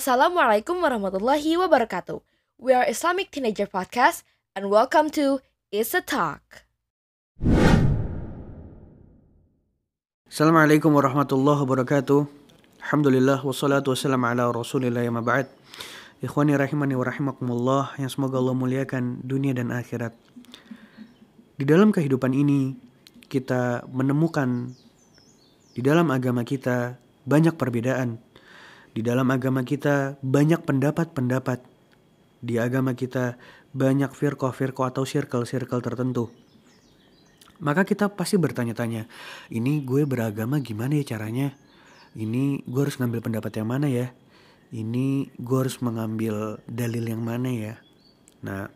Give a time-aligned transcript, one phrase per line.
[0.00, 2.24] Assalamualaikum warahmatullahi wabarakatuh.
[2.56, 4.24] We are Islamic Teenager Podcast
[4.56, 6.64] and welcome to Is a Talk.
[10.24, 12.24] Assalamualaikum warahmatullahi wabarakatuh.
[12.80, 15.52] Alhamdulillah wassalatu wassalamu ala rasulillah ya ba'd.
[16.24, 20.16] Ikhwani rahimani wa rahimakumullah yang semoga Allah muliakan dunia dan akhirat.
[21.60, 22.72] Di dalam kehidupan ini
[23.28, 24.72] kita menemukan
[25.76, 26.96] di dalam agama kita
[27.28, 28.29] banyak perbedaan.
[28.90, 31.62] Di dalam agama kita banyak pendapat-pendapat.
[32.42, 33.38] Di agama kita
[33.70, 36.30] banyak firqah-firqah atau circle-circle tertentu.
[37.60, 39.04] Maka kita pasti bertanya-tanya,
[39.52, 41.52] ini gue beragama gimana ya caranya?
[42.16, 44.10] Ini gue harus ngambil pendapat yang mana ya?
[44.72, 47.74] Ini gue harus mengambil dalil yang mana ya?
[48.40, 48.72] Nah,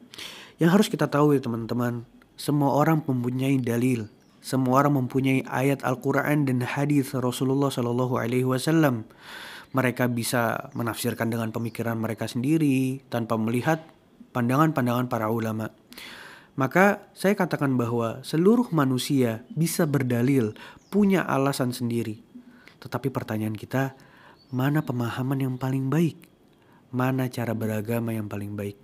[0.61, 2.05] yang harus kita tahu ya teman-teman,
[2.37, 4.07] semua orang mempunyai dalil,
[4.45, 9.09] semua orang mempunyai ayat Al-Quran dan hadis Rasulullah Shallallahu Alaihi Wasallam.
[9.75, 13.83] Mereka bisa menafsirkan dengan pemikiran mereka sendiri tanpa melihat
[14.31, 15.75] pandangan-pandangan para ulama.
[16.55, 20.55] Maka saya katakan bahwa seluruh manusia bisa berdalil,
[20.87, 22.23] punya alasan sendiri.
[22.79, 23.99] Tetapi pertanyaan kita,
[24.55, 26.31] mana pemahaman yang paling baik?
[26.95, 28.79] Mana cara beragama yang paling baik?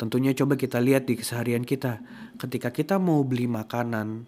[0.00, 2.00] Tentunya coba kita lihat di keseharian kita.
[2.40, 4.24] Ketika kita mau beli makanan,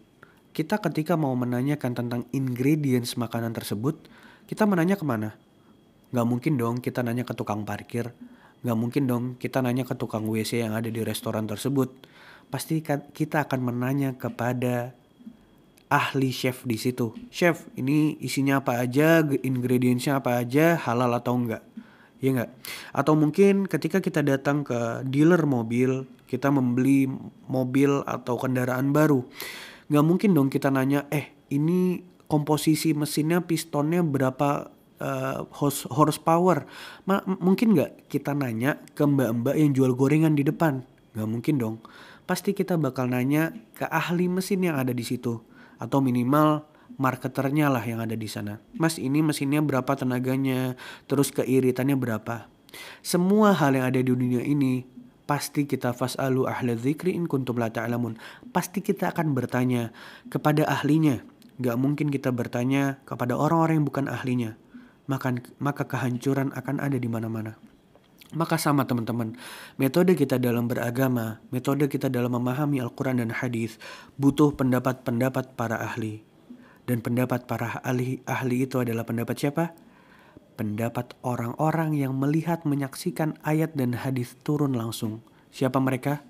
[0.52, 3.96] kita ketika mau menanyakan tentang ingredients makanan tersebut,
[4.44, 5.40] kita menanya ke mana?
[6.14, 8.14] Gak mungkin dong kita nanya ke tukang parkir,
[8.62, 11.90] gak mungkin dong kita nanya ke tukang WC yang ada di restoran tersebut.
[12.46, 14.94] Pasti kita akan menanya kepada
[15.90, 17.10] ahli chef di situ.
[17.34, 21.66] Chef, ini isinya apa aja, ingredientsnya apa aja, halal atau enggak?
[22.22, 22.50] Ya enggak?
[22.94, 27.10] Atau mungkin ketika kita datang ke dealer mobil, kita membeli
[27.50, 29.26] mobil atau kendaraan baru
[29.88, 35.46] nggak mungkin dong kita nanya eh ini komposisi mesinnya pistonnya berapa uh,
[35.94, 36.68] horsepower
[37.08, 41.76] Ma mungkin nggak kita nanya ke mbak-mbak yang jual gorengan di depan nggak mungkin dong
[42.24, 45.40] pasti kita bakal nanya ke ahli mesin yang ada di situ
[45.78, 46.64] atau minimal
[46.96, 48.62] marketernya lah yang ada di sana.
[48.78, 50.78] Mas ini mesinnya berapa tenaganya,
[51.10, 52.46] terus keiritannya berapa.
[53.02, 54.86] Semua hal yang ada di dunia ini
[55.24, 58.18] pasti kita fasalu ahli dzikri in kuntum la ta'lamun.
[58.50, 59.94] Pasti kita akan bertanya
[60.28, 61.22] kepada ahlinya.
[61.62, 64.58] Gak mungkin kita bertanya kepada orang-orang yang bukan ahlinya.
[65.04, 67.60] Maka, maka kehancuran akan ada di mana-mana.
[68.34, 69.36] Maka sama teman-teman,
[69.78, 73.78] metode kita dalam beragama, metode kita dalam memahami Al-Quran dan hadis
[74.18, 76.24] butuh pendapat-pendapat para ahli.
[76.84, 79.64] Dan pendapat para ahli, ahli itu adalah pendapat siapa?
[80.54, 85.20] pendapat orang-orang yang melihat menyaksikan ayat dan hadis turun langsung.
[85.50, 86.22] Siapa mereka?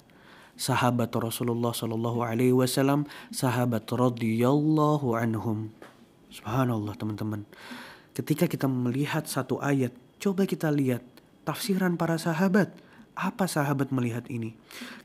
[0.56, 5.72] Sahabat Rasulullah Shallallahu Alaihi Wasallam, sahabat radhiyallahu anhum.
[6.32, 7.46] Subhanallah teman-teman.
[8.14, 9.91] Ketika kita melihat satu ayat,
[10.22, 11.02] coba kita lihat
[11.42, 12.70] tafsiran para sahabat.
[13.19, 14.54] Apa sahabat melihat ini?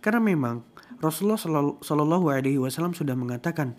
[0.02, 0.62] Karena memang
[1.02, 1.38] Rasulullah
[1.82, 3.74] Shallallahu Alaihi Wasallam sudah mengatakan,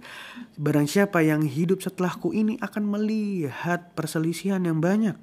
[0.59, 5.15] barang siapa yang hidup setelahku ini akan melihat perselisihan yang banyak.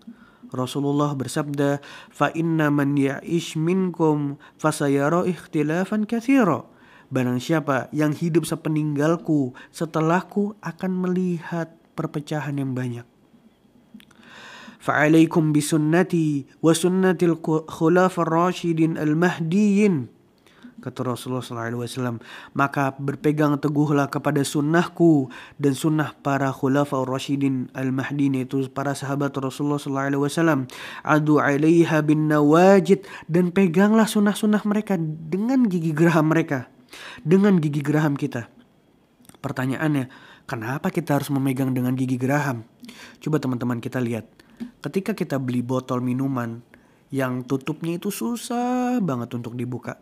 [0.56, 6.64] Rasulullah bersabda, fa inna man ya'ish minkum fasayara ikhtilafan katsira.
[7.12, 13.17] Barang siapa yang hidup sepeninggalku, setelahku akan melihat perpecahan yang banyak.
[14.83, 19.95] فعليكم بسنتي وسنة الخلفاء الراشدين المهديين
[20.83, 22.19] kata Rasulullah SAW
[22.59, 29.79] maka berpegang teguhlah kepada sunnahku dan sunnah para khulafa rasyidin al-mahdin itu para sahabat Rasulullah
[29.79, 30.67] SAW
[31.07, 36.67] adu alaiha bin nawajid dan peganglah sunnah-sunnah mereka dengan gigi geraham mereka
[37.23, 38.51] dengan gigi geraham kita
[39.39, 40.11] pertanyaannya
[40.51, 42.67] kenapa kita harus memegang dengan gigi geraham
[43.23, 44.27] coba teman-teman kita lihat
[44.82, 46.62] ketika kita beli botol minuman
[47.14, 49.96] yang tutupnya itu susah banget untuk dibuka.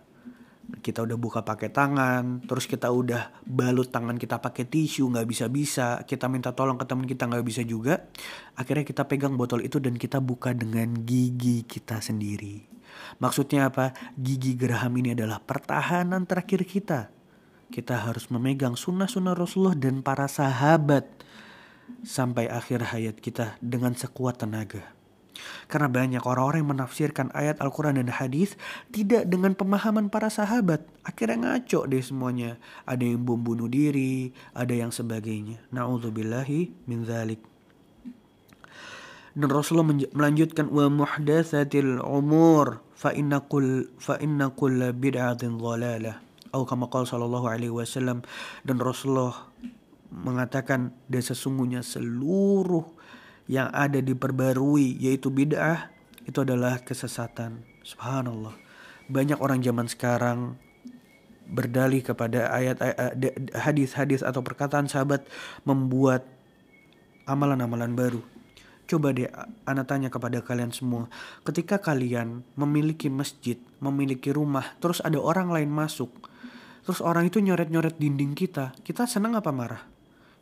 [0.65, 5.45] Kita udah buka pakai tangan, terus kita udah balut tangan kita pakai tisu nggak bisa
[5.45, 8.09] bisa, kita minta tolong ke teman kita nggak bisa juga.
[8.57, 12.65] Akhirnya kita pegang botol itu dan kita buka dengan gigi kita sendiri.
[13.21, 13.93] Maksudnya apa?
[14.17, 17.13] Gigi geraham ini adalah pertahanan terakhir kita.
[17.69, 21.05] Kita harus memegang sunnah-sunnah Rasulullah dan para sahabat
[22.05, 24.95] sampai akhir hayat kita dengan sekuat tenaga.
[25.67, 28.55] Karena banyak orang-orang yang menafsirkan ayat Al-Quran dan hadis
[28.93, 30.85] tidak dengan pemahaman para sahabat.
[31.03, 32.61] Akhirnya ngaco deh semuanya.
[32.87, 35.59] Ada yang bom bunuh diri, ada yang sebagainya.
[35.73, 37.41] Na'udzubillahi min zalik.
[39.35, 46.23] Dan Rasulullah melanjutkan wa muhdatsatil umur fa inna kull fa inna kull bid'atin dhalalah.
[46.55, 48.23] Atau kama qala sallallahu alaihi wasallam
[48.63, 49.51] dan Rasulullah
[50.15, 52.87] mengatakan dan sesungguhnya seluruh
[53.51, 55.91] yang ada diperbarui yaitu bid'ah
[56.23, 57.61] itu adalah kesesatan.
[57.85, 58.55] Subhanallah.
[59.05, 60.57] Banyak orang zaman sekarang
[61.45, 62.81] berdalih kepada ayat
[63.53, 65.29] hadis-hadis atau perkataan sahabat
[65.61, 66.25] membuat
[67.29, 68.21] amalan-amalan baru.
[68.85, 69.29] Coba deh
[69.65, 71.09] anak tanya kepada kalian semua,
[71.41, 76.13] ketika kalian memiliki masjid, memiliki rumah, terus ada orang lain masuk,
[76.85, 79.94] terus orang itu nyoret-nyoret dinding kita, kita senang apa marah?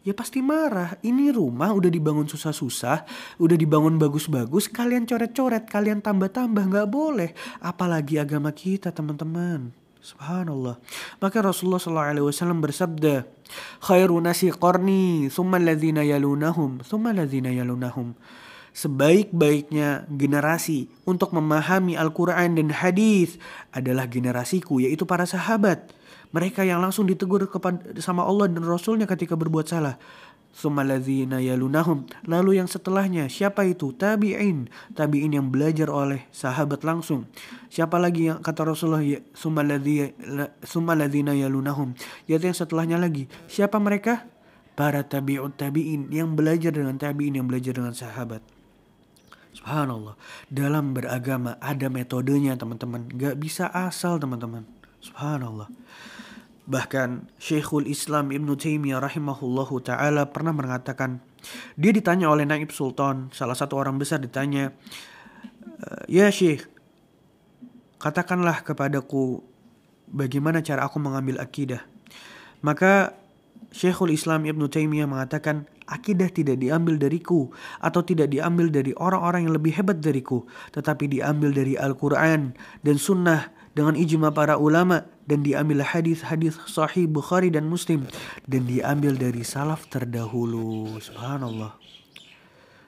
[0.03, 0.99] Ya pasti marah.
[0.99, 3.07] Ini rumah udah dibangun susah-susah,
[3.39, 7.31] udah dibangun bagus-bagus, kalian coret-coret, kalian tambah-tambah, nggak boleh.
[7.63, 9.71] Apalagi agama kita teman-teman.
[10.03, 10.75] Subhanallah.
[11.23, 13.23] Maka Rasulullah SAW bersabda,
[13.79, 18.11] Khairu nasi qarni, thumma ladhina yalunahum, thumma ladhina yalunahum.
[18.75, 23.39] Sebaik-baiknya generasi untuk memahami Al-Quran dan hadis
[23.71, 25.95] adalah generasiku, yaitu para sahabat.
[26.33, 30.01] Mereka yang langsung ditegur kepada sama Allah dan Rasulnya ketika berbuat salah.
[30.53, 32.05] Sumaladzina yalunahum.
[32.29, 33.89] Lalu yang setelahnya, siapa itu?
[33.93, 34.69] Tabi'in.
[34.93, 37.25] Tabi'in yang belajar oleh sahabat langsung.
[37.73, 39.17] Siapa lagi yang kata Rasulullah, ya,
[40.65, 41.97] sumaladzina yalunahum.
[42.29, 43.25] Yaitu yang setelahnya lagi.
[43.49, 44.29] Siapa mereka?
[44.77, 48.45] Para tabi'ut tabi'in yang belajar dengan tabi'in yang belajar dengan sahabat.
[49.57, 50.17] Subhanallah.
[50.49, 53.09] Dalam beragama ada metodenya teman-teman.
[53.09, 54.65] Gak bisa asal teman-teman.
[55.03, 55.67] Subhanallah.
[56.63, 61.19] Bahkan Syekhul Islam Ibn Taimiyah rahimahullahu taala pernah mengatakan
[61.75, 64.71] dia ditanya oleh Naib Sultan, salah satu orang besar ditanya,
[66.07, 66.63] "Ya Syekh,
[67.99, 69.43] katakanlah kepadaku
[70.07, 71.83] bagaimana cara aku mengambil akidah."
[72.63, 73.11] Maka
[73.75, 77.51] Syekhul Islam Ibn Taimiyah mengatakan, akidah tidak diambil dariku
[77.83, 82.55] atau tidak diambil dari orang-orang yang lebih hebat dariku, tetapi diambil dari Al-Quran
[82.85, 88.05] dan Sunnah dengan ijma para ulama dan diambil hadis-hadis sahih Bukhari dan Muslim
[88.45, 90.97] dan diambil dari salaf terdahulu.
[91.01, 91.77] Subhanallah.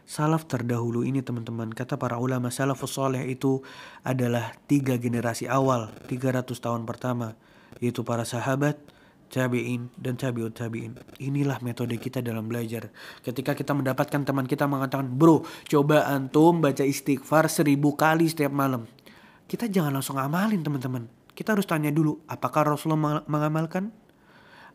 [0.05, 3.65] Salaf terdahulu ini teman-teman kata para ulama salafus soleh itu
[4.05, 7.33] adalah tiga generasi awal 300 tahun pertama
[7.81, 8.77] yaitu para sahabat,
[9.33, 10.95] tabi'in dan tabi'ut tabi'in.
[11.19, 12.93] Inilah metode kita dalam belajar.
[13.25, 18.87] Ketika kita mendapatkan teman kita mengatakan, "Bro, coba antum baca istighfar seribu kali setiap malam."
[19.45, 21.05] Kita jangan langsung amalin teman-teman.
[21.35, 23.91] Kita harus tanya dulu, apakah Rasulullah mengamalkan?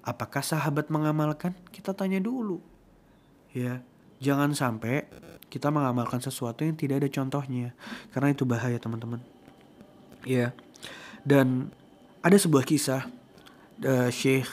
[0.04, 1.56] Apakah sahabat mengamalkan?
[1.72, 2.60] Kita tanya dulu.
[3.56, 3.80] Ya,
[4.20, 5.08] jangan sampai
[5.48, 7.72] kita mengamalkan sesuatu yang tidak ada contohnya.
[8.12, 9.24] Karena itu bahaya teman-teman.
[10.22, 10.52] Ya,
[11.24, 11.72] dan
[12.20, 13.08] ada sebuah kisah
[13.84, 14.48] uh, Syekh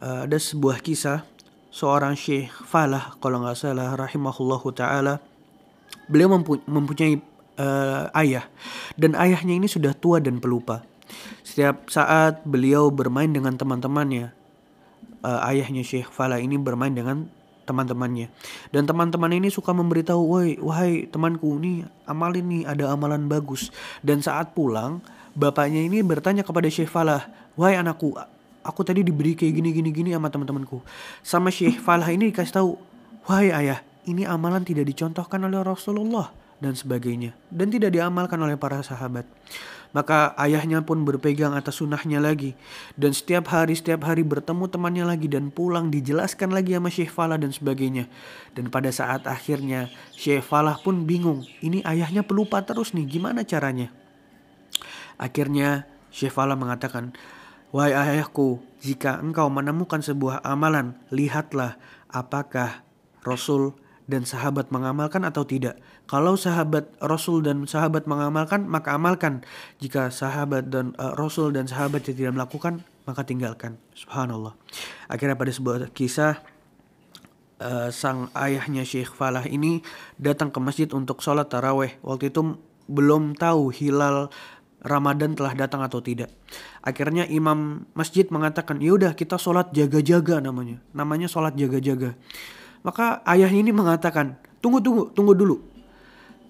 [0.00, 1.24] uh, ada sebuah kisah
[1.72, 5.20] seorang Syekh Falah kalau nggak salah rahimahullahu taala
[6.08, 6.32] beliau
[6.68, 7.20] mempunyai
[7.58, 8.48] uh, ayah
[8.96, 10.84] dan ayahnya ini sudah tua dan pelupa.
[11.44, 14.32] Setiap saat beliau bermain dengan teman-temannya,
[15.26, 17.28] uh, ayahnya Syekh Fala ini bermain dengan
[17.68, 18.32] teman-temannya.
[18.74, 23.70] Dan teman-teman ini suka memberitahu, wahai, wahai temanku ini amalin nih ada amalan bagus.
[24.00, 25.04] Dan saat pulang,
[25.36, 28.16] bapaknya ini bertanya kepada Syekh Falah, wahai anakku,
[28.64, 30.80] aku tadi diberi kayak gini gini gini sama teman-temanku.
[31.22, 32.70] Sama Syekh Falah ini dikasih tahu,
[33.28, 38.78] wahai ayah, ini amalan tidak dicontohkan oleh Rasulullah dan sebagainya dan tidak diamalkan oleh para
[38.86, 39.26] sahabat.
[39.92, 42.56] Maka ayahnya pun berpegang atas sunnahnya lagi
[42.96, 47.36] dan setiap hari setiap hari bertemu temannya lagi dan pulang dijelaskan lagi sama Syekh Falah
[47.36, 48.08] dan sebagainya.
[48.56, 53.92] Dan pada saat akhirnya Syekh Falah pun bingung, ini ayahnya pelupa terus nih, gimana caranya?
[55.20, 57.12] Akhirnya Syekh Falah mengatakan,
[57.68, 61.76] Wahai ayahku, jika engkau menemukan sebuah amalan, lihatlah
[62.08, 62.84] apakah
[63.24, 65.80] Rasul dan sahabat mengamalkan atau tidak.
[66.12, 69.40] Kalau sahabat Rasul dan sahabat mengamalkan, maka amalkan.
[69.80, 73.80] Jika sahabat dan uh, Rasul dan sahabat tidak melakukan, maka tinggalkan.
[73.96, 74.52] Subhanallah.
[75.08, 76.36] Akhirnya pada sebuah kisah
[77.64, 79.80] uh, sang ayahnya Syekh Falah ini
[80.20, 81.96] datang ke masjid untuk sholat taraweh.
[82.04, 82.60] Waktu itu
[82.92, 84.28] belum tahu hilal
[84.84, 86.28] Ramadan telah datang atau tidak.
[86.84, 90.76] Akhirnya imam masjid mengatakan, yaudah kita sholat jaga-jaga namanya.
[90.92, 92.20] Namanya sholat jaga-jaga.
[92.84, 95.71] Maka ayahnya ini mengatakan, tunggu tunggu tunggu dulu.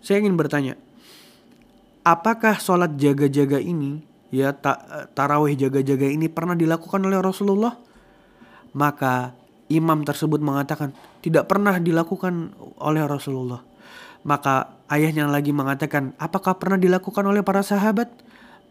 [0.03, 0.75] Saya ingin bertanya,
[2.03, 4.03] apakah sholat jaga-jaga ini,
[4.35, 7.79] ya ta tarawih jaga-jaga ini pernah dilakukan oleh Rasulullah?
[8.75, 9.31] Maka
[9.71, 10.91] imam tersebut mengatakan
[11.23, 12.51] tidak pernah dilakukan
[12.83, 13.63] oleh Rasulullah.
[14.27, 18.11] Maka ayahnya lagi mengatakan, apakah pernah dilakukan oleh para sahabat?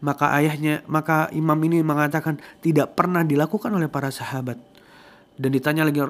[0.04, 4.60] Maka ayahnya, maka imam ini mengatakan tidak pernah dilakukan oleh para sahabat.
[5.36, 6.00] Dan ditanya lagi,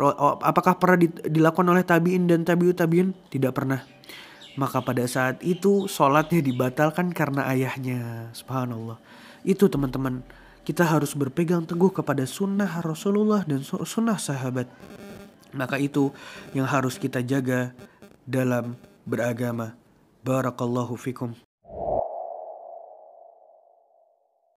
[0.42, 3.14] apakah pernah dilakukan oleh tabiin dan tabiut tabiin?
[3.30, 3.82] Tidak pernah.
[4.52, 8.28] Maka pada saat itu sholatnya dibatalkan karena ayahnya.
[8.36, 9.00] Subhanallah.
[9.42, 10.20] Itu teman-teman.
[10.62, 14.70] Kita harus berpegang teguh kepada sunnah Rasulullah dan sunnah sahabat.
[15.52, 16.12] Maka itu
[16.54, 17.74] yang harus kita jaga
[18.28, 19.74] dalam beragama.
[20.22, 21.34] Barakallahu fikum.